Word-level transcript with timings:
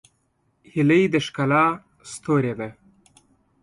هیلۍ 0.71 1.03
د 1.13 1.15
ښکلا 1.25 1.65
ستوری 2.11 2.53
ده 2.59 2.69